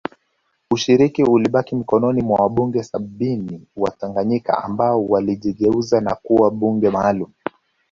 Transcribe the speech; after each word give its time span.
Ushiriki 0.71 1.23
ulibaki 1.23 1.75
mikononi 1.75 2.21
mwa 2.21 2.39
wabunge 2.41 2.83
sabini 2.83 3.67
wa 3.75 3.91
Tanganyika 3.91 4.63
ambao 4.63 5.05
walijigeuza 5.07 6.01
na 6.01 6.15
kuwa 6.15 6.51
bunge 6.51 6.89
maalum 6.89 7.31